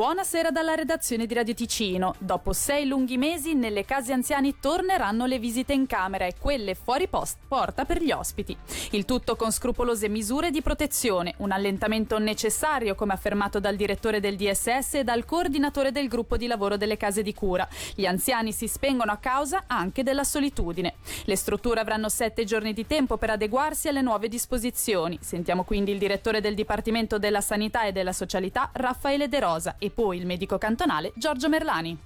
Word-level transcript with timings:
Buonasera 0.00 0.50
dalla 0.50 0.74
redazione 0.74 1.26
di 1.26 1.34
Radio 1.34 1.52
Ticino. 1.52 2.14
Dopo 2.16 2.54
sei 2.54 2.86
lunghi 2.86 3.18
mesi, 3.18 3.52
nelle 3.52 3.84
case 3.84 4.14
anziani 4.14 4.58
torneranno 4.58 5.26
le 5.26 5.38
visite 5.38 5.74
in 5.74 5.84
camera 5.84 6.24
e 6.24 6.36
quelle 6.40 6.74
fuori 6.74 7.06
post 7.06 7.36
porta 7.46 7.84
per 7.84 8.02
gli 8.02 8.10
ospiti. 8.10 8.56
Il 8.92 9.04
tutto 9.04 9.36
con 9.36 9.52
scrupolose 9.52 10.08
misure 10.08 10.50
di 10.50 10.62
protezione, 10.62 11.34
un 11.40 11.52
allentamento 11.52 12.18
necessario, 12.18 12.94
come 12.94 13.12
affermato 13.12 13.60
dal 13.60 13.76
direttore 13.76 14.20
del 14.20 14.36
DSS 14.36 14.94
e 14.94 15.04
dal 15.04 15.26
coordinatore 15.26 15.92
del 15.92 16.08
gruppo 16.08 16.38
di 16.38 16.46
lavoro 16.46 16.78
delle 16.78 16.96
case 16.96 17.22
di 17.22 17.34
cura. 17.34 17.68
Gli 17.94 18.06
anziani 18.06 18.52
si 18.52 18.68
spengono 18.68 19.12
a 19.12 19.18
causa 19.18 19.64
anche 19.66 20.02
della 20.02 20.24
solitudine. 20.24 20.94
Le 21.26 21.36
strutture 21.36 21.78
avranno 21.78 22.08
sette 22.08 22.44
giorni 22.44 22.72
di 22.72 22.86
tempo 22.86 23.18
per 23.18 23.28
adeguarsi 23.28 23.88
alle 23.88 24.00
nuove 24.00 24.28
disposizioni. 24.28 25.18
Sentiamo 25.20 25.62
quindi 25.62 25.92
il 25.92 25.98
direttore 25.98 26.40
del 26.40 26.54
Dipartimento 26.54 27.18
della 27.18 27.42
Sanità 27.42 27.84
e 27.84 27.92
della 27.92 28.14
Socialità, 28.14 28.70
Raffaele 28.72 29.28
De 29.28 29.38
Rosa, 29.38 29.74
e 29.78 29.88
poi 29.90 30.18
il 30.18 30.26
medico 30.26 30.58
cantonale 30.58 31.12
Giorgio 31.14 31.48
Merlani. 31.48 31.98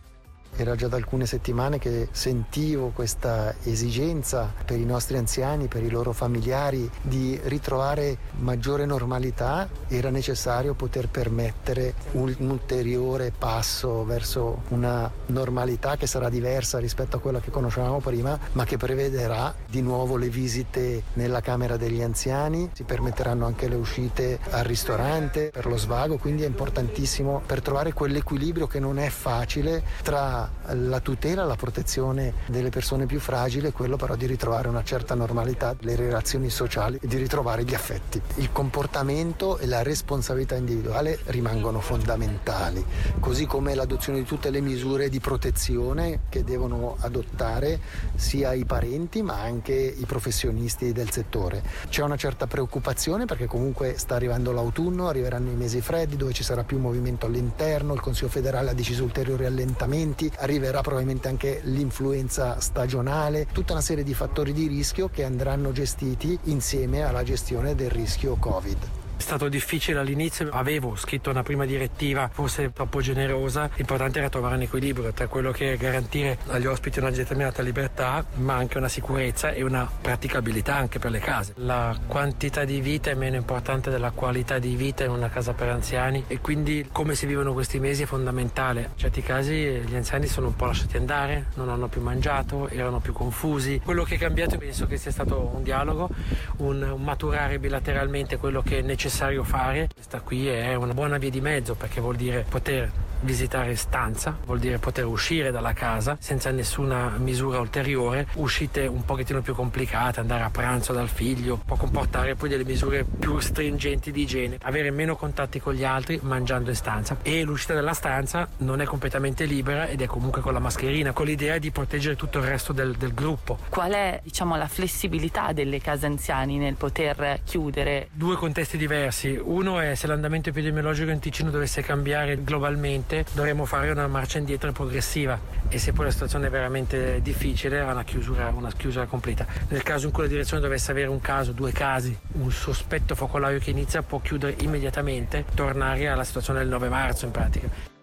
Era 0.57 0.77
già 0.77 0.89
da 0.89 0.97
alcune 0.97 1.27
settimane 1.27 1.79
che 1.79 2.09
sentivo 2.13 2.91
questa 2.95 3.55
esigenza 3.65 4.53
per 4.65 4.79
i 4.79 4.85
nostri 4.85 5.17
anziani, 5.17 5.67
per 5.67 5.83
i 5.83 5.91
loro 5.91 6.13
familiari 6.13 6.89
di 7.03 7.39
ritrovare 7.45 8.19
maggiore 8.39 8.87
normalità. 8.87 9.69
Era 9.89 10.11
necessario 10.11 10.75
poter 10.75 11.09
permettere 11.09 11.95
un 12.13 12.35
ulteriore 12.39 13.33
passo 13.37 14.05
verso 14.05 14.63
una 14.69 15.11
normalità 15.27 15.97
che 15.97 16.07
sarà 16.07 16.29
diversa 16.29 16.79
rispetto 16.79 17.17
a 17.17 17.21
quella 17.21 17.41
che 17.41 17.51
conoscevamo 17.51 18.01
prima, 18.01 18.39
ma 18.53 18.65
che 18.65 18.77
prevederà 18.77 19.55
di 19.69 19.83
nuovo 19.83 20.17
le 20.17 20.29
visite 20.29 21.03
nella 21.15 21.41
Camera 21.41 21.77
degli 21.77 22.03
Anziani, 22.03 22.71
si 22.73 22.85
permetteranno 22.85 23.47
anche 23.47 23.69
le 23.69 23.75
uscite 23.75 24.39
al 24.51 24.65
ristorante 24.65 25.51
per 25.51 25.67
lo 25.67 25.77
svago, 25.77 26.17
quindi 26.17 26.45
è 26.45 26.47
importantissimo 26.47 27.43
per 27.45 27.61
trovare 27.61 27.93
quell'equilibrio 27.93 28.67
che 28.67 28.79
non 28.79 28.99
è 28.99 29.09
facile 29.09 29.83
tra 30.03 30.44
la 30.73 31.01
tutela, 31.01 31.45
la 31.45 31.57
protezione 31.57 32.33
delle 32.47 32.71
persone 32.71 33.07
più 33.07 33.21
fragili 33.21 33.67
e 33.67 33.73
quello 33.73 33.97
però 33.97 34.17
di 34.17 34.27
ritrovare 34.27 34.69
una 34.69 34.83
certa 34.83 35.15
normalità 35.15 35.75
delle 35.79 35.97
relazioni 35.97 36.51
sociali 36.51 36.99
e 37.01 37.07
di 37.07 37.17
ritrovare 37.17 37.65
gli 37.65 37.75
affetti. 37.75 38.21
Il 38.37 38.53
comportamento 38.53 39.59
e 39.59 39.67
la 39.67 39.83
responsabilità 39.83 40.57
individuale 40.57 41.19
rimangono 41.27 41.81
fondamentali, 41.81 42.85
così 43.21 43.47
come 43.47 43.75
l'adozione 43.75 44.19
di 44.19 44.25
tutte 44.25 44.51
le 44.51 44.61
misure 44.61 45.09
di 45.09 45.21
protezione 45.21 46.21
che 46.29 46.45
devono 46.45 46.97
adottare 47.01 47.81
sia 48.15 48.53
i 48.53 48.65
parenti 48.65 49.23
ma 49.23 49.41
anche 49.41 49.73
i 49.73 50.05
professionisti 50.07 50.93
del 50.93 51.11
settore. 51.11 51.63
C'è 51.89 52.03
una 52.03 52.17
certa 52.17 52.47
preoccupazione 52.47 53.25
perché 53.25 53.47
comunque 53.47 53.97
sta 53.97 54.15
arrivando 54.15 54.53
l'autunno, 54.53 55.09
arriveranno 55.09 55.51
i 55.51 55.55
mesi 55.55 55.81
freddi 55.81 56.17
dove 56.17 56.33
ci 56.33 56.43
sarà 56.43 56.65
più 56.65 56.79
movimento 56.79 57.27
all'interno, 57.27 57.95
il 57.95 58.01
Consiglio 58.01 58.29
federale 58.29 58.71
ha 58.71 58.75
deciso 58.75 59.03
ulteriori 59.05 59.45
allentamenti, 59.45 60.31
arriverà 60.39 60.81
probabilmente 60.81 61.29
anche 61.29 61.61
l'influenza 61.65 62.61
stagionale, 62.61 63.47
tutta 63.53 63.73
una 63.73 63.83
serie 63.83 64.05
di 64.05 64.15
fattori 64.15 64.53
di 64.53 64.67
rischio 64.67 65.09
che 65.09 65.25
andranno 65.25 65.73
gestiti 65.73 66.39
insieme 66.45 67.03
alla 67.03 67.23
gestione 67.23 67.75
del 67.75 67.91
rischio 67.91 68.37
Covid. 68.37 69.04
È 69.17 69.21
stato 69.21 69.49
difficile 69.49 70.01
all'inizio, 70.01 70.49
avevo 70.51 70.97
scritto 70.97 71.31
una 71.31 71.45
prima 71.45 71.65
direttiva 71.65 72.29
forse 72.33 72.73
troppo 72.73 73.01
generosa, 73.01 73.71
l'importante 73.77 74.19
era 74.19 74.29
trovare 74.29 74.57
un 74.57 74.63
equilibrio 74.63 75.13
tra 75.13 75.29
quello 75.29 75.53
che 75.53 75.73
è 75.73 75.77
garantire 75.77 76.39
agli 76.49 76.67
ospiti 76.67 76.99
una 76.99 77.11
determinata 77.11 77.63
libertà, 77.63 78.25
ma 78.35 78.55
anche 78.55 78.77
una 78.77 78.89
sicurezza 78.89 79.53
e 79.53 79.63
una 79.63 79.89
praticabilità 80.01 80.75
anche 80.75 80.99
per 80.99 81.13
le 81.13 81.21
case. 81.21 81.55
La 81.59 81.97
quantità 82.07 82.65
di 82.65 82.81
vita 82.81 83.11
è 83.11 83.15
meno 83.15 83.37
importante 83.37 83.89
della 83.89 84.11
qualità 84.11 84.59
di 84.59 84.75
vita 84.75 85.05
in 85.05 85.11
una 85.11 85.29
casa 85.29 85.53
per 85.53 85.69
anziani 85.69 86.25
e 86.27 86.41
quindi 86.41 86.89
come 86.91 87.15
si 87.15 87.27
vivono 87.27 87.53
questi 87.53 87.79
mesi 87.79 88.03
è 88.03 88.07
fondamentale. 88.07 88.81
In 88.81 88.99
certi 88.99 89.23
casi 89.23 89.55
gli 89.55 89.95
anziani 89.95 90.27
sono 90.27 90.49
un 90.49 90.57
po' 90.57 90.67
lasciati 90.67 90.97
andare, 90.97 91.47
non 91.55 91.69
hanno 91.69 91.87
più 91.87 92.03
mangiato, 92.03 92.69
erano 92.69 92.99
più 92.99 93.13
confusi. 93.13 93.81
Quello 93.83 94.03
che 94.03 94.17
è 94.17 94.19
cambiato 94.19 94.59
penso 94.59 94.87
che 94.87 94.97
sia 94.97 95.13
stato 95.13 95.53
un 95.55 95.63
dialogo, 95.63 96.11
un, 96.59 96.83
un 96.83 97.03
maturare 97.03 97.61
bilateralmente 97.61 98.37
quello 98.39 98.61
che 98.61 98.81
è 98.81 98.83
necessario 98.83 99.03
necessario 99.05 99.45
fare. 99.45 99.89
Questa 99.93 100.21
qui 100.21 100.49
è 100.49 100.75
una 100.75 100.95
buona 100.95 101.19
via 101.19 101.29
di 101.29 101.43
mezzo 101.43 101.75
perché 101.75 102.01
vuol 102.01 102.17
dire 102.17 102.47
poter 102.49 102.91
visitare 103.25 103.75
stanza, 103.75 104.37
vuol 104.45 104.59
dire 104.59 104.79
poter 104.79 105.07
uscire 105.07 105.51
dalla 105.51 105.73
casa 105.73 106.17
senza 106.21 106.51
nessuna 106.51 107.15
misura 107.19 107.59
ulteriore, 107.59 108.27
uscite 108.35 108.87
un 108.87 109.05
pochettino 109.05 109.41
più 109.41 109.55
complicate, 109.55 110.21
andare 110.21 110.45
a 110.45 110.51
pranzo 110.51 110.93
dal 110.93 111.09
figlio, 111.09 111.61
può 111.65 111.77
comportare 111.77 112.35
poi 112.35 112.49
delle 112.49 112.65
misure 112.65 113.05
più 113.05 113.39
stringenti 113.41 114.13
di 114.13 114.23
igiene, 114.23 114.59
avere 114.63 114.91
meno 114.91 115.17
contatti 115.17 115.61
con 115.61 115.75
gli 115.75 115.85
altri 115.85 116.19
mangiando 116.23 116.71
in 116.71 116.77
stanza 116.77 117.17
e 117.23 117.43
l'uscita 117.43 117.75
dalla 117.75 117.95
stanza 117.95 118.49
non 118.59 118.81
è 118.81 118.85
completamente 118.85 119.45
libera 119.45 119.87
ed 119.87 120.03
è 120.03 120.07
comunque 120.07 120.41
con 120.41 120.53
la 120.53 120.59
mascherina, 120.59 121.13
con 121.13 121.27
l'idea 121.27 121.59
di 121.59 121.71
proteggere 121.71 122.17
tutto 122.17 122.39
il 122.39 122.45
resto 122.45 122.73
del, 122.73 122.95
del 122.97 123.15
gruppo. 123.15 123.59
Qual 123.69 123.93
è 123.93 124.21
diciamo 124.23 124.57
la 124.57 124.69
flessibilità 124.69 125.53
delle 125.53 125.81
case 125.81 126.07
anziani 126.07 126.59
nel 126.59 126.75
poter 126.75 127.41
chiudere? 127.45 128.09
Due 128.13 128.37
contesti 128.37 128.77
diversi, 128.77 129.39
uno 129.43 129.81
è 129.81 129.95
se 129.95 130.07
l'andamento 130.07 130.51
epidemiologico 130.51 131.11
in 131.11 131.19
Ticino 131.19 131.51
dovesse 131.51 131.83
cambiare 131.83 132.43
globalmente 132.43 133.14
dovremmo 133.33 133.65
fare 133.65 133.91
una 133.91 134.09
marcia 134.09 134.39
indietro 134.39 134.73
progressiva 134.73 135.39
e 135.69 135.79
se 135.79 135.93
poi 135.93 136.07
la 136.07 136.11
situazione 136.11 136.47
è 136.47 136.51
veramente 136.51 137.21
difficile 137.23 137.81
una 137.81 138.03
chiusura, 138.03 138.49
una 138.49 138.73
chiusura 138.73 139.07
completa. 139.07 139.47
Nel 139.69 139.83
caso 139.83 140.07
in 140.07 140.13
cui 140.13 140.25
la 140.25 140.29
direzione 140.29 140.63
dovesse 140.63 140.91
avere 140.91 141.09
un 141.09 141.21
caso, 141.21 141.53
due 141.53 141.73
casi, 141.73 142.17
un 142.33 142.51
sospetto 142.51 143.15
focolaio 143.15 143.59
che 143.59 143.71
inizia 143.71 144.03
può 144.03 144.21
chiudere 144.21 144.57
immediatamente, 144.61 145.45
tornare 145.55 146.09
alla 146.09 146.25
situazione 146.25 146.59
del 146.61 146.69
9 146.69 146.89
marzo 146.89 147.27
in 147.27 147.31
pratica. 147.31 147.94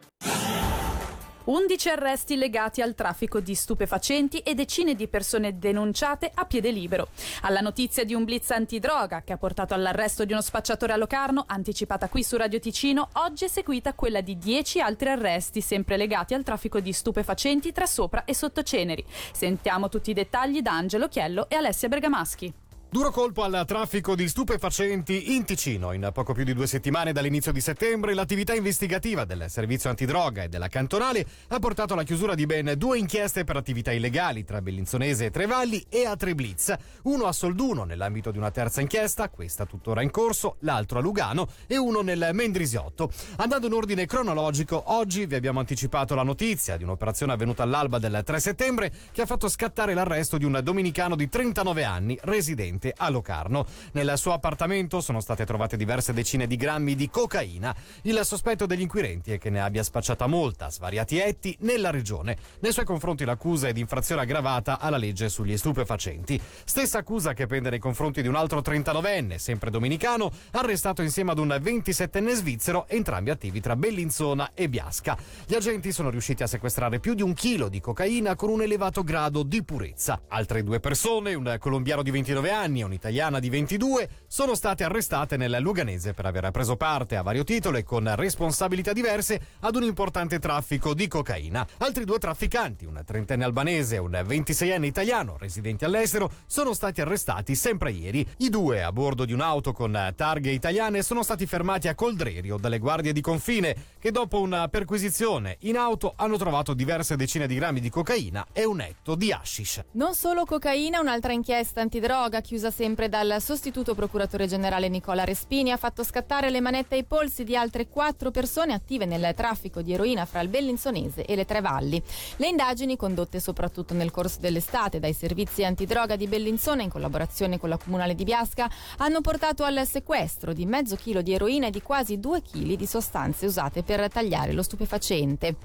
11 1.46 1.90
arresti 1.90 2.36
legati 2.36 2.82
al 2.82 2.94
traffico 2.94 3.40
di 3.40 3.56
stupefacenti 3.56 4.40
e 4.40 4.54
decine 4.54 4.94
di 4.94 5.08
persone 5.08 5.58
denunciate 5.58 6.30
a 6.34 6.46
piede 6.46 6.72
libero. 6.72 7.10
Alla 7.42 7.62
notizia 7.62 8.04
di 8.04 8.14
un 8.14 8.24
blitz 8.24 8.52
antidroga 8.52 9.24
che 9.24 9.34
ha 9.34 9.38
portato 9.38 9.74
all'arresto 9.74 10.26
di 10.26 10.34
uno 10.34 10.42
spacciatore 10.42 10.94
a 10.94 10.98
Locarno, 10.98 11.46
anticipata 11.48 12.10
qui 12.10 12.24
su 12.24 12.38
Radio 12.38 12.60
Ticino, 12.60 13.10
oggi 13.14 13.46
è 13.46 13.48
seguita 13.48 13.94
quella 13.94 14.22
di 14.22 14.38
10 14.38 14.82
altri 14.82 15.10
arresti 15.10 15.62
sempre 15.62 15.98
legati 15.98 16.34
al 16.34 16.44
traffico 16.44 16.80
di 16.80 16.94
stupefacenti 16.94 17.72
tra 17.72 17.86
sopra 17.86 18.26
e 18.26 18.36
sotto 18.36 18.64
Ceneri. 18.64 19.04
Sentiamo 19.32 19.90
tutti 19.90 20.12
i 20.12 20.14
dettagli 20.14 20.62
da 20.62 20.74
Angelo 20.74 21.08
Chiello 21.08 21.50
e 21.50 21.56
Alessia 21.56 21.88
Bergamaschi. 21.88 22.61
Duro 22.94 23.10
colpo 23.10 23.44
al 23.44 23.64
traffico 23.66 24.16
di 24.16 24.28
stupefacenti 24.28 25.34
in 25.34 25.46
Ticino. 25.46 25.94
In 25.94 26.10
poco 26.12 26.34
più 26.34 26.44
di 26.44 26.54
due 26.54 26.68
settimane 26.68 27.14
dall'inizio 27.14 27.54
di 27.54 27.62
settembre 27.62 28.14
l'attività 28.14 28.54
investigativa 28.54 29.24
del 29.24 29.46
servizio 29.48 29.90
antidroga 29.90 30.44
e 30.44 30.50
della 30.50 30.68
cantonale 30.68 31.26
ha 31.48 31.60
portato 31.60 31.94
alla 31.94 32.04
chiusura 32.04 32.36
di 32.36 32.46
ben 32.46 32.74
due 32.76 32.98
inchieste 32.98 33.46
per 33.46 33.56
attività 33.56 33.94
illegali 33.94 34.44
tra 34.44 34.62
Bellinzonese 34.62 35.28
e 35.28 35.32
Trevalli 35.32 35.86
e 35.88 36.06
a 36.06 36.18
Treblitz. 36.18 36.76
Uno 37.04 37.28
a 37.28 37.32
Solduno 37.32 37.86
nell'ambito 37.86 38.30
di 38.30 38.38
una 38.38 38.52
terza 38.52 38.82
inchiesta, 38.82 39.30
questa 39.30 39.66
tuttora 39.66 40.02
in 40.02 40.12
corso, 40.12 40.58
l'altro 40.60 41.00
a 41.00 41.02
Lugano 41.02 41.48
e 41.68 41.78
uno 41.78 42.02
nel 42.02 42.32
Mendrisiotto. 42.34 43.10
Andando 43.38 43.68
in 43.68 43.74
ordine 43.74 44.06
cronologico, 44.06 44.84
oggi 44.88 45.26
vi 45.28 45.36
abbiamo 45.36 45.60
anticipato 45.60 46.14
la 46.14 46.24
notizia 46.24 46.76
di 46.76 46.84
un'operazione 46.84 47.32
avvenuta 47.32 47.64
all'alba 47.64 48.00
del 48.00 48.22
3 48.22 48.38
settembre 48.42 48.92
che 49.14 49.22
ha 49.22 49.26
fatto 49.26 49.48
scattare 49.48 49.94
l'arresto 49.94 50.38
di 50.38 50.44
un 50.44 50.60
dominicano 50.62 51.16
di 51.16 51.30
39 51.30 51.86
anni 51.86 52.20
residente 52.24 52.80
residente 52.82 52.94
a 52.98 53.10
Locarno. 53.10 53.66
Nel 53.94 54.14
suo 54.16 54.34
appartamento 54.34 55.00
sono 55.00 55.20
state 55.20 55.46
trovate 55.46 55.78
diverse 55.78 56.14
decine 56.14 56.48
di 56.48 56.56
grammi 56.56 56.96
di 56.96 57.10
cocaina. 57.10 57.76
Il 58.04 58.20
sospetto 58.24 58.66
degli 58.66 58.82
inquirenti 58.82 59.32
è 59.32 59.38
che 59.38 59.52
ne 59.52 59.62
abbia 59.62 59.84
spacciata 59.84 60.26
molta, 60.26 60.72
svariati 60.72 61.20
etti, 61.20 61.56
nella 61.62 61.92
regione. 61.92 62.38
Nei 62.60 62.72
suoi 62.72 62.86
confronti 62.86 63.24
l'accusa 63.24 63.68
è 63.68 63.74
di 63.74 63.80
infrazione 63.80 64.22
aggravata 64.22 64.80
alla 64.80 64.98
legge 64.98 65.30
sugli 65.30 65.56
stupefacenti. 65.56 66.42
Stessa 66.64 67.00
accusa 67.00 67.34
che 67.34 67.46
pende 67.46 67.70
nei 67.70 67.80
confronti 67.80 68.22
di 68.22 68.28
un 68.28 68.36
altro 68.36 68.60
39enne, 68.60 69.36
sempre 69.36 69.70
dominicano, 69.70 70.32
arrestato 70.52 71.02
insieme 71.02 71.32
ad 71.32 71.40
un 71.40 71.60
27enne 71.62 72.34
svizzero, 72.34 72.88
entrambi 72.88 73.30
attivi 73.30 73.60
tra 73.60 73.76
Bellinzona 73.76 74.52
e 74.54 74.68
Biasca. 74.70 75.18
Gli 75.46 75.54
agenti 75.54 75.92
sono 75.92 76.10
riusciti 76.10 76.44
a 76.44 76.48
sequestrare 76.48 77.00
più 77.00 77.14
di 77.14 77.22
un 77.22 77.34
chilo 77.34 77.70
di 77.70 77.80
cocaina 77.80 78.36
con 78.36 78.50
un 78.50 78.62
elevato 78.62 79.04
grado 79.04 79.44
di 79.44 79.64
purezza. 79.64 80.22
Altre 80.30 80.64
due 80.64 80.80
persone, 80.80 81.34
un 81.34 81.58
colombiano 81.60 82.02
di 82.02 82.12
29 82.12 82.52
anni 82.52 82.71
anni 82.72 82.80
e 82.80 82.84
un'italiana 82.86 83.40
di 83.40 83.50
22 83.50 84.10
sono 84.28 84.56
state 84.56 84.86
arrestate 84.86 85.36
nel 85.36 85.58
Luganese 85.60 86.14
per 86.14 86.26
aver 86.26 86.50
preso 86.52 86.78
parte 86.78 87.18
a 87.18 87.22
vario 87.22 87.44
titolo 87.44 87.78
e 87.78 87.84
con 87.84 88.10
responsabilità 88.16 88.94
diverse 88.94 89.40
ad 89.60 89.76
un 89.76 89.84
importante 89.84 90.40
traffico 90.40 90.94
di 90.94 91.08
cocaina. 91.08 91.68
Altri 91.80 92.06
due 92.06 92.18
trafficanti, 92.18 92.86
un 92.86 93.02
trentenne 93.06 93.44
albanese 93.44 93.96
e 93.96 94.00
un 94.00 94.12
26enne 94.12 94.86
italiano 94.86 95.36
residenti 95.38 95.84
all'estero, 95.84 96.32
sono 96.46 96.74
stati 96.74 97.02
arrestati 97.02 97.56
sempre 97.56 97.92
ieri. 97.92 98.26
I 98.38 98.50
due, 98.50 98.82
a 98.82 98.92
bordo 98.92 99.26
di 99.26 99.34
un'auto 99.34 99.74
con 99.74 100.14
targhe 100.16 100.52
italiane, 100.52 101.04
sono 101.04 101.24
stati 101.24 101.46
fermati 101.46 101.90
a 101.90 101.96
Coldrerio 101.96 102.58
dalle 102.58 102.80
guardie 102.80 103.12
di 103.12 103.22
confine 103.22 103.76
che 104.00 104.12
dopo 104.12 104.40
una 104.40 104.70
perquisizione 104.70 105.58
in 105.62 105.78
auto 105.78 106.14
hanno 106.16 106.38
trovato 106.38 106.74
diverse 106.74 107.18
decine 107.18 107.48
di 107.48 107.56
grammi 107.56 107.82
di 107.82 107.90
cocaina 107.90 108.48
e 108.54 108.64
un 108.64 108.80
etto 108.80 109.16
di 109.16 109.32
hashish. 109.32 109.84
Non 109.94 110.14
solo 110.14 110.46
cocaina, 110.46 111.02
un'altra 111.02 111.34
inchiesta 111.34 111.82
antidroga 111.82 112.40
chiusa 112.40 112.61
chiusa 112.62 112.70
sempre 112.70 113.10
dal 113.10 113.38
sostituto 113.40 113.96
procuratore 113.96 114.46
generale 114.46 114.88
Nicola 114.88 115.24
Respini, 115.24 115.72
ha 115.72 115.78
fatto 115.78 116.04
scattare 116.04 116.52
le 116.52 116.62
manette 116.62 116.94
ai 116.94 117.04
polsi 117.04 117.44
di 117.44 117.56
altre 117.56 117.88
quattro 117.88 118.30
persone 118.30 118.74
attive 118.74 119.06
nel 119.06 119.34
traffico 119.36 119.82
di 119.82 119.94
eroina 119.94 120.26
fra 120.26 120.42
il 120.42 120.48
Bellinzonese 120.48 121.26
e 121.26 121.36
le 121.36 121.46
Tre 121.46 121.60
Valli. 121.60 122.00
Le 122.36 122.48
indagini, 122.48 122.98
condotte 122.98 123.40
soprattutto 123.40 123.96
nel 123.96 124.12
corso 124.12 124.38
dell'estate 124.40 125.00
dai 125.00 125.14
servizi 125.14 125.64
antidroga 125.64 126.16
di 126.16 126.28
Bellinzona 126.28 126.84
in 126.84 126.90
collaborazione 126.90 127.58
con 127.58 127.70
la 127.70 127.78
comunale 127.78 128.14
di 128.14 128.26
Biasca, 128.26 128.70
hanno 128.98 129.22
portato 129.22 129.64
al 129.64 129.82
sequestro 129.88 130.54
di 130.54 130.68
mezzo 130.68 130.96
chilo 130.96 131.24
di 131.24 131.34
eroina 131.34 131.66
e 131.66 131.72
di 131.72 131.82
quasi 131.82 132.20
due 132.20 132.44
chili 132.44 132.76
di 132.76 132.86
sostanze 132.86 133.48
usate 133.48 133.82
per 133.82 134.08
tagliare 134.08 134.52
lo 134.52 134.62
stupefacente. 134.62 135.56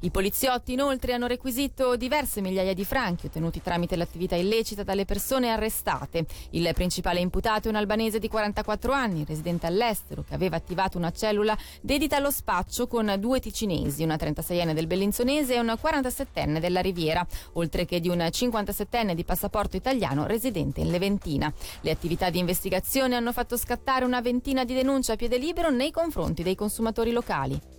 I 0.00 0.10
poliziotti 0.10 0.72
inoltre 0.72 1.12
hanno 1.12 1.26
requisito 1.26 1.96
diverse 1.96 2.40
migliaia 2.40 2.72
di 2.72 2.84
franchi 2.86 3.26
ottenuti 3.26 3.60
tramite 3.60 3.96
l'attività 3.96 4.36
illecita 4.36 4.84
dalle 4.84 5.04
persone 5.04 5.50
arrestate. 5.50 6.24
Il 6.50 6.70
principale 6.74 7.20
imputato 7.20 7.68
è 7.68 7.70
un 7.70 7.76
albanese 7.76 8.18
di 8.18 8.28
44 8.28 8.92
anni, 8.92 9.24
residente 9.26 9.66
all'estero, 9.66 10.24
che 10.26 10.34
aveva 10.34 10.56
attivato 10.56 10.98
una 10.98 11.10
cellula 11.10 11.56
dedita 11.80 12.16
allo 12.16 12.30
spaccio 12.30 12.86
con 12.86 13.14
due 13.18 13.40
ticinesi, 13.40 14.02
una 14.02 14.16
36enne 14.16 14.72
del 14.72 14.86
Bellinzonese 14.86 15.54
e 15.54 15.60
un 15.60 15.74
47enne 15.80 16.58
della 16.58 16.80
Riviera, 16.80 17.26
oltre 17.54 17.84
che 17.84 18.00
di 18.00 18.08
un 18.08 18.18
57enne 18.18 19.12
di 19.12 19.24
passaporto 19.24 19.76
italiano 19.76 20.26
residente 20.26 20.80
in 20.80 20.90
Leventina. 20.90 21.52
Le 21.80 21.90
attività 21.90 22.30
di 22.30 22.38
investigazione 22.38 23.16
hanno 23.16 23.32
fatto 23.32 23.56
scattare 23.56 24.04
una 24.04 24.20
ventina 24.20 24.64
di 24.64 24.74
denunce 24.74 25.12
a 25.12 25.16
piede 25.16 25.38
libero 25.38 25.70
nei 25.70 25.90
confronti 25.90 26.42
dei 26.42 26.54
consumatori 26.54 27.12
locali. 27.12 27.75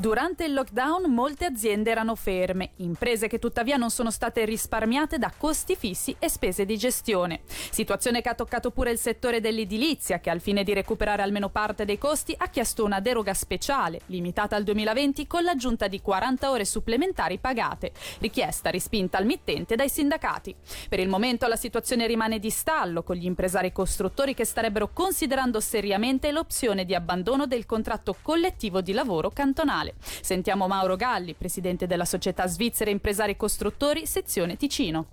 Durante 0.00 0.44
il 0.44 0.52
lockdown 0.52 1.12
molte 1.12 1.44
aziende 1.44 1.90
erano 1.90 2.14
ferme, 2.14 2.70
imprese 2.76 3.26
che 3.26 3.40
tuttavia 3.40 3.76
non 3.76 3.90
sono 3.90 4.12
state 4.12 4.44
risparmiate 4.44 5.18
da 5.18 5.32
costi 5.36 5.74
fissi 5.74 6.14
e 6.20 6.28
spese 6.28 6.64
di 6.64 6.78
gestione. 6.78 7.40
Situazione 7.48 8.22
che 8.22 8.28
ha 8.28 8.36
toccato 8.36 8.70
pure 8.70 8.92
il 8.92 8.98
settore 8.98 9.40
dell'edilizia 9.40 10.20
che 10.20 10.30
al 10.30 10.38
fine 10.38 10.62
di 10.62 10.72
recuperare 10.72 11.22
almeno 11.22 11.48
parte 11.48 11.84
dei 11.84 11.98
costi 11.98 12.32
ha 12.38 12.46
chiesto 12.46 12.84
una 12.84 13.00
deroga 13.00 13.34
speciale, 13.34 14.02
limitata 14.06 14.54
al 14.54 14.62
2020 14.62 15.26
con 15.26 15.42
l'aggiunta 15.42 15.88
di 15.88 16.00
40 16.00 16.48
ore 16.48 16.64
supplementari 16.64 17.38
pagate, 17.38 17.90
richiesta 18.20 18.70
respinta 18.70 19.18
al 19.18 19.26
mittente 19.26 19.74
dai 19.74 19.88
sindacati. 19.88 20.54
Per 20.88 21.00
il 21.00 21.08
momento 21.08 21.48
la 21.48 21.56
situazione 21.56 22.06
rimane 22.06 22.38
di 22.38 22.50
stallo 22.50 23.02
con 23.02 23.16
gli 23.16 23.26
impresari 23.26 23.72
costruttori 23.72 24.34
che 24.34 24.44
starebbero 24.44 24.90
considerando 24.92 25.58
seriamente 25.58 26.30
l'opzione 26.30 26.84
di 26.84 26.94
abbandono 26.94 27.48
del 27.48 27.66
contratto 27.66 28.14
collettivo 28.22 28.80
di 28.80 28.92
lavoro 28.92 29.30
cantonale 29.30 29.86
nazionale. 29.88 29.94
Sentiamo 30.00 30.66
Mauro 30.68 30.96
Galli, 30.96 31.34
presidente 31.34 31.86
della 31.86 32.04
società 32.04 32.46
svizzera 32.46 32.90
Impresari 32.90 33.36
Costruttori, 33.36 34.06
sezione 34.06 34.56
Ticino 34.56 35.06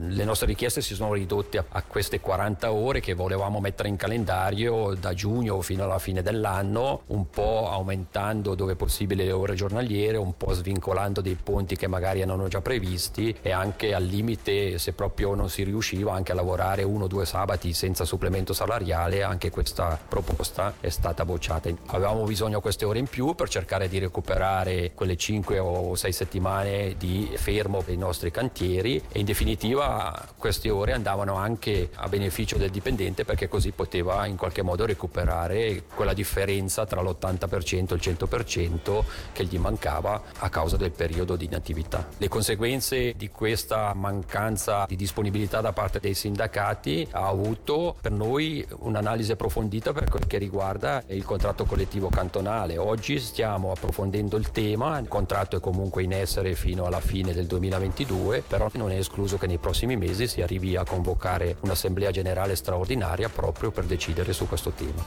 le 0.00 0.24
nostre 0.24 0.46
richieste 0.46 0.80
si 0.80 0.94
sono 0.94 1.12
ridotte 1.12 1.62
a, 1.66 1.82
queste 1.82 2.20
40 2.20 2.72
ore 2.72 3.00
che 3.00 3.14
volevamo 3.14 3.60
mettere 3.60 3.88
in 3.88 3.96
calendario 3.96 4.94
da 4.94 5.12
giugno 5.12 5.60
fino 5.60 5.84
alla 5.84 5.98
fine 5.98 6.22
dell'anno, 6.22 7.02
un 7.08 7.28
po' 7.28 7.68
aumentando 7.68 8.54
dove 8.54 8.76
possibile 8.76 9.24
le 9.24 9.32
ore 9.32 9.54
giornaliere, 9.54 10.16
un 10.16 10.36
po' 10.36 10.52
svincolando 10.52 11.20
dei 11.20 11.36
ponti 11.40 11.76
che 11.76 11.86
magari 11.86 12.20
erano 12.20 12.48
già 12.48 12.60
previsti 12.60 13.36
e 13.42 13.50
anche 13.50 13.94
al 13.94 14.04
limite 14.04 14.78
se 14.78 14.92
proprio 14.92 15.34
non 15.34 15.50
si 15.50 15.64
riusciva 15.64 16.12
anche 16.12 16.32
a 16.32 16.34
lavorare 16.34 16.82
uno 16.82 17.04
o 17.04 17.08
due 17.08 17.26
sabati 17.26 17.72
senza 17.72 18.04
supplemento 18.04 18.52
salariale, 18.52 19.22
anche 19.22 19.50
questa 19.50 19.98
proposta 20.08 20.74
è 20.80 20.88
stata 20.88 21.24
bocciata. 21.24 21.70
Avevamo 21.86 22.24
bisogno 22.24 22.56
di 22.56 22.62
queste 22.62 22.84
ore 22.84 22.98
in 22.98 23.06
più 23.06 23.34
per 23.34 23.48
cercare 23.48 23.88
di 23.88 23.98
recuperare 23.98 24.92
quelle 24.94 25.16
5 25.16 25.58
o 25.58 25.94
6 25.94 26.12
settimane 26.12 26.94
di 26.96 27.30
fermo 27.34 27.82
dei 27.84 27.96
nostri 27.96 28.30
cantieri 28.30 29.02
e 29.10 29.18
in 29.18 29.24
definitiva 29.24 29.57
definitiva 29.58 30.26
queste 30.36 30.70
ore 30.70 30.92
andavano 30.92 31.34
anche 31.34 31.90
a 31.96 32.08
beneficio 32.08 32.56
del 32.56 32.70
dipendente 32.70 33.24
perché 33.24 33.48
così 33.48 33.72
poteva 33.72 34.24
in 34.26 34.36
qualche 34.36 34.62
modo 34.62 34.86
recuperare 34.86 35.82
quella 35.94 36.14
differenza 36.14 36.86
tra 36.86 37.02
l'80% 37.02 37.90
e 37.90 37.94
il 37.94 38.16
100% 38.18 39.04
che 39.32 39.44
gli 39.44 39.58
mancava 39.58 40.22
a 40.38 40.48
causa 40.48 40.76
del 40.76 40.92
periodo 40.92 41.34
di 41.34 41.46
inattività. 41.46 42.06
Le 42.16 42.28
conseguenze 42.28 43.14
di 43.16 43.30
questa 43.30 43.92
mancanza 43.94 44.84
di 44.86 44.94
disponibilità 44.94 45.60
da 45.60 45.72
parte 45.72 45.98
dei 45.98 46.14
sindacati 46.14 47.08
ha 47.10 47.26
avuto 47.26 47.96
per 48.00 48.12
noi 48.12 48.64
un'analisi 48.78 49.32
approfondita 49.32 49.92
per 49.92 50.08
quel 50.08 50.28
che 50.28 50.38
riguarda 50.38 51.02
il 51.08 51.24
contratto 51.24 51.64
collettivo 51.64 52.08
cantonale. 52.08 52.78
Oggi 52.78 53.18
stiamo 53.18 53.72
approfondendo 53.72 54.36
il 54.36 54.52
tema, 54.52 54.98
il 54.98 55.08
contratto 55.08 55.56
è 55.56 55.60
comunque 55.60 56.04
in 56.04 56.12
essere 56.12 56.54
fino 56.54 56.84
alla 56.84 57.00
fine 57.00 57.32
del 57.32 57.46
2022, 57.46 58.44
però 58.46 58.70
non 58.74 58.92
è 58.92 58.96
escluso 58.96 59.36
che 59.36 59.47
nei 59.48 59.58
prossimi 59.58 59.96
mesi 59.96 60.28
si 60.28 60.42
arrivi 60.42 60.76
a 60.76 60.84
convocare 60.84 61.56
un'assemblea 61.62 62.12
generale 62.12 62.54
straordinaria 62.54 63.28
proprio 63.28 63.72
per 63.72 63.84
decidere 63.84 64.32
su 64.32 64.46
questo 64.46 64.70
tema. 64.70 65.02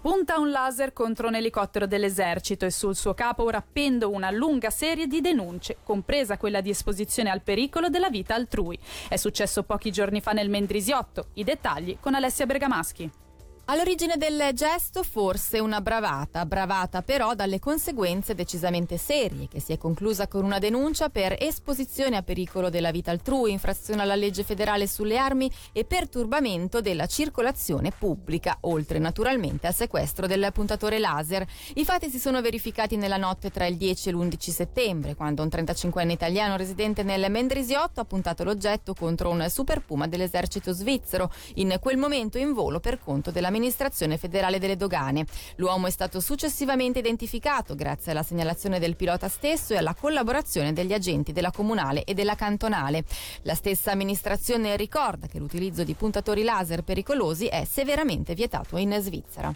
Punta 0.00 0.38
un 0.38 0.50
laser 0.50 0.94
contro 0.94 1.28
un 1.28 1.34
elicottero 1.34 1.86
dell'esercito 1.86 2.64
e 2.64 2.70
sul 2.70 2.96
suo 2.96 3.12
capo 3.12 3.44
ora 3.44 3.62
pende 3.62 4.06
una 4.06 4.30
lunga 4.30 4.70
serie 4.70 5.06
di 5.06 5.20
denunce, 5.20 5.76
compresa 5.84 6.38
quella 6.38 6.62
di 6.62 6.70
esposizione 6.70 7.28
al 7.28 7.42
pericolo 7.42 7.90
della 7.90 8.08
vita 8.08 8.34
altrui. 8.34 8.78
È 9.08 9.16
successo 9.16 9.62
pochi 9.62 9.92
giorni 9.92 10.22
fa 10.22 10.32
nel 10.32 10.48
Mendrisiotto. 10.48 11.26
I 11.34 11.44
dettagli 11.44 11.98
con 12.00 12.14
Alessia 12.14 12.46
Bergamaschi. 12.46 13.10
All'origine 13.70 14.16
del 14.16 14.50
gesto 14.52 15.04
forse 15.04 15.60
una 15.60 15.80
bravata, 15.80 16.44
bravata 16.44 17.02
però 17.02 17.36
dalle 17.36 17.60
conseguenze 17.60 18.34
decisamente 18.34 18.96
serie, 18.96 19.46
che 19.46 19.60
si 19.60 19.72
è 19.72 19.78
conclusa 19.78 20.26
con 20.26 20.42
una 20.42 20.58
denuncia 20.58 21.08
per 21.08 21.36
esposizione 21.38 22.16
a 22.16 22.24
pericolo 22.24 22.68
della 22.68 22.90
vita 22.90 23.12
altrui, 23.12 23.52
infrazione 23.52 24.02
alla 24.02 24.16
legge 24.16 24.42
federale 24.42 24.88
sulle 24.88 25.16
armi 25.16 25.48
e 25.70 25.84
perturbamento 25.84 26.80
della 26.80 27.06
circolazione 27.06 27.92
pubblica, 27.96 28.58
oltre 28.62 28.98
naturalmente 28.98 29.68
al 29.68 29.74
sequestro 29.74 30.26
del 30.26 30.50
puntatore 30.52 30.98
laser. 30.98 31.46
I 31.74 31.84
fatti 31.84 32.10
si 32.10 32.18
sono 32.18 32.40
verificati 32.40 32.96
nella 32.96 33.18
notte 33.18 33.52
tra 33.52 33.66
il 33.66 33.76
10 33.76 34.08
e 34.08 34.12
l'11 34.12 34.50
settembre, 34.50 35.14
quando 35.14 35.42
un 35.42 35.48
35enne 35.48 36.10
italiano 36.10 36.56
residente 36.56 37.04
nel 37.04 37.30
Mendrisiotto 37.30 38.00
ha 38.00 38.04
puntato 38.04 38.42
l'oggetto 38.42 38.94
contro 38.94 39.30
un 39.30 39.46
super 39.48 39.80
puma 39.80 40.08
dell'esercito 40.08 40.72
svizzero, 40.72 41.30
in 41.54 41.76
quel 41.80 41.98
momento 41.98 42.36
in 42.36 42.52
volo 42.52 42.80
per 42.80 42.98
conto 42.98 43.30
della 43.30 43.58
dell'amministrazione 43.60 44.16
federale 44.16 44.58
delle 44.58 44.76
dogane. 44.76 45.26
L'uomo 45.56 45.86
è 45.86 45.90
stato 45.90 46.18
successivamente 46.20 46.98
identificato 46.98 47.74
grazie 47.74 48.12
alla 48.12 48.22
segnalazione 48.22 48.78
del 48.78 48.96
pilota 48.96 49.28
stesso 49.28 49.74
e 49.74 49.76
alla 49.76 49.94
collaborazione 49.94 50.72
degli 50.72 50.94
agenti 50.94 51.32
della 51.32 51.50
comunale 51.50 52.04
e 52.04 52.14
della 52.14 52.34
cantonale. 52.34 53.04
La 53.42 53.54
stessa 53.54 53.92
amministrazione 53.92 54.76
ricorda 54.76 55.26
che 55.26 55.38
l'utilizzo 55.38 55.84
di 55.84 55.94
puntatori 55.94 56.42
laser 56.42 56.82
pericolosi 56.82 57.46
è 57.46 57.64
severamente 57.64 58.34
vietato 58.34 58.78
in 58.78 58.96
Svizzera. 59.00 59.54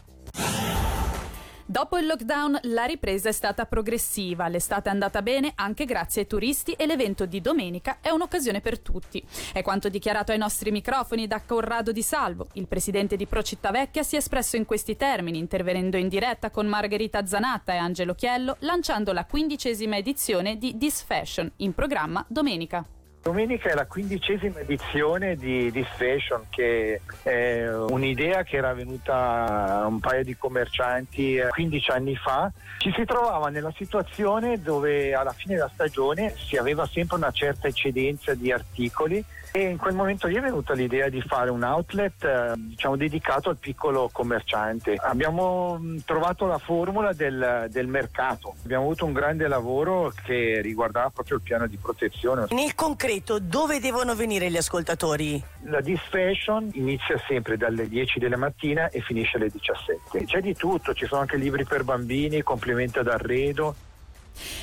Dopo 1.66 1.96
il 1.96 2.04
lockdown 2.04 2.58
la 2.64 2.84
ripresa 2.84 3.30
è 3.30 3.32
stata 3.32 3.64
progressiva, 3.64 4.48
l'estate 4.48 4.90
è 4.90 4.92
andata 4.92 5.22
bene 5.22 5.52
anche 5.54 5.86
grazie 5.86 6.20
ai 6.20 6.26
turisti 6.26 6.72
e 6.72 6.84
l'evento 6.84 7.24
di 7.24 7.40
domenica 7.40 8.00
è 8.02 8.10
un'occasione 8.10 8.60
per 8.60 8.78
tutti. 8.80 9.24
È 9.50 9.62
quanto 9.62 9.88
dichiarato 9.88 10.30
ai 10.30 10.36
nostri 10.36 10.70
microfoni 10.70 11.26
da 11.26 11.40
Corrado 11.40 11.90
Di 11.90 12.02
Salvo. 12.02 12.48
Il 12.52 12.68
presidente 12.68 13.16
di 13.16 13.24
Pro 13.24 13.42
Cittavecchia 13.42 14.02
si 14.02 14.16
è 14.16 14.18
espresso 14.18 14.56
in 14.56 14.66
questi 14.66 14.94
termini, 14.96 15.38
intervenendo 15.38 15.96
in 15.96 16.08
diretta 16.08 16.50
con 16.50 16.66
Margherita 16.66 17.24
Zanatta 17.24 17.72
e 17.72 17.78
Angelo 17.78 18.14
Chiello, 18.14 18.56
lanciando 18.58 19.14
la 19.14 19.24
quindicesima 19.24 19.96
edizione 19.96 20.58
di 20.58 20.76
This 20.76 21.02
Fashion, 21.02 21.50
in 21.56 21.72
programma 21.72 22.22
domenica. 22.28 22.84
Domenica 23.24 23.70
è 23.70 23.74
la 23.74 23.86
quindicesima 23.86 24.58
edizione 24.58 25.34
di 25.36 25.72
This 25.72 25.88
Fashion, 25.96 26.42
che 26.50 27.00
è 27.22 27.66
un'idea 27.74 28.42
che 28.42 28.58
era 28.58 28.74
venuta 28.74 29.80
a 29.80 29.86
un 29.86 29.98
paio 29.98 30.22
di 30.22 30.36
commercianti 30.36 31.40
15 31.48 31.90
eh, 31.90 31.94
anni 31.94 32.16
fa. 32.16 32.52
Ci 32.76 32.92
si 32.94 33.06
trovava 33.06 33.48
nella 33.48 33.72
situazione 33.74 34.60
dove 34.60 35.14
alla 35.14 35.32
fine 35.32 35.54
della 35.54 35.70
stagione 35.72 36.34
si 36.36 36.58
aveva 36.58 36.86
sempre 36.86 37.16
una 37.16 37.30
certa 37.30 37.66
eccedenza 37.66 38.34
di 38.34 38.52
articoli 38.52 39.24
e 39.56 39.68
in 39.68 39.78
quel 39.78 39.94
momento 39.94 40.26
lì 40.26 40.34
è 40.34 40.40
venuta 40.40 40.74
l'idea 40.74 41.08
di 41.08 41.22
fare 41.22 41.48
un 41.48 41.62
outlet 41.62 42.24
eh, 42.24 42.52
diciamo, 42.56 42.96
dedicato 42.96 43.50
al 43.50 43.56
piccolo 43.56 44.10
commerciante. 44.12 44.96
Abbiamo 45.00 45.78
mm, 45.80 45.98
trovato 46.04 46.44
la 46.44 46.58
formula 46.58 47.12
del, 47.12 47.68
del, 47.70 47.86
mercato, 47.86 48.56
abbiamo 48.64 48.84
avuto 48.84 49.06
un 49.06 49.12
grande 49.12 49.46
lavoro 49.46 50.12
che 50.24 50.60
riguardava 50.60 51.08
proprio 51.10 51.36
il 51.36 51.42
piano 51.42 51.68
di 51.68 51.76
protezione. 51.76 52.46
Nel 52.50 52.74
concreto 52.74 53.13
dove 53.22 53.80
devono 53.80 54.14
venire 54.14 54.50
gli 54.50 54.56
ascoltatori? 54.56 55.42
La 55.64 55.80
This 55.80 56.00
Fashion 56.08 56.70
inizia 56.74 57.16
sempre 57.28 57.56
dalle 57.56 57.88
10 57.88 58.18
della 58.18 58.36
mattina 58.36 58.88
e 58.88 59.00
finisce 59.00 59.36
alle 59.36 59.50
17. 59.50 60.24
C'è 60.24 60.40
di 60.40 60.54
tutto, 60.54 60.94
ci 60.94 61.06
sono 61.06 61.20
anche 61.20 61.36
libri 61.36 61.64
per 61.64 61.84
bambini, 61.84 62.42
complimenti 62.42 62.98
ad 62.98 63.08
arredo. 63.08 63.74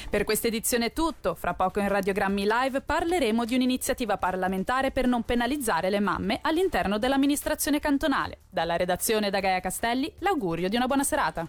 Per 0.10 0.24
questa 0.26 0.48
edizione 0.48 0.88
è 0.88 0.94
tutto. 0.94 1.36
Fra 1.36 1.54
poco 1.54 1.80
in 1.80 1.88
Radiogrammi 1.88 2.46
Live 2.46 2.82
parleremo 2.82 3.46
di 3.46 3.56
un'iniziativa 3.56 4.18
parlamentare 4.18 4.92
per 4.92 5.08
non 5.08 5.24
penalizzare 5.24 5.90
le 5.90 6.00
mamme 6.00 6.40
all'interno 6.42 6.98
dell'amministrazione 6.98 7.80
cantonale. 7.80 8.40
Dalla 8.50 8.76
redazione 8.76 9.30
da 9.30 9.40
Gaia 9.40 9.62
Castelli, 9.62 10.12
l'augurio 10.20 10.68
di 10.68 10.76
una 10.76 10.88
buona 10.88 11.04
serata. 11.04 11.48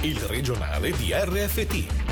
Il 0.00 0.18
regionale 0.20 0.90
di 0.92 1.12
RFT, 1.12 2.03